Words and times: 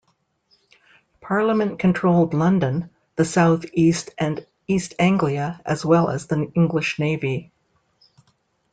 Parliament 1.21 1.77
controlled 1.77 2.33
London, 2.33 2.89
the 3.17 3.23
south-east 3.23 4.09
and 4.17 4.43
East 4.67 4.95
Anglia, 4.97 5.61
as 5.63 5.85
well 5.85 6.09
as 6.09 6.25
the 6.25 6.51
English 6.55 6.97
navy. 6.97 7.51